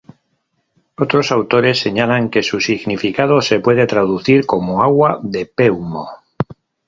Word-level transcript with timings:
Otros 0.97 1.31
autores 1.31 1.77
señalan 1.79 2.31
que 2.31 2.41
su 2.41 2.59
significado 2.59 3.39
se 3.39 3.59
puede 3.59 3.85
traducir 3.85 4.47
como 4.47 4.81
"Agua 4.81 5.19
de 5.21 5.45
Peumo". 5.45 6.09